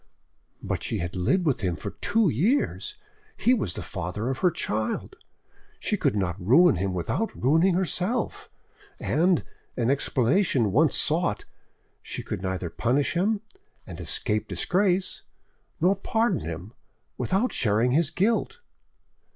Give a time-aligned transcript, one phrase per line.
[0.63, 2.95] But she had lived with him for two years,
[3.37, 5.15] he was the father of her child,
[5.79, 8.49] she could not ruin him without ruining herself,
[8.99, 9.43] and,
[9.77, 11.45] an explanation once sought,
[12.01, 13.41] she could neither punish him
[13.85, 15.21] and escape disgrace,
[15.79, 16.73] nor pardon him
[17.15, 18.57] without sharing his guilt.